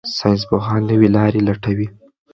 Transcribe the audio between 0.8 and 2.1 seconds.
نوې لارې لټوي.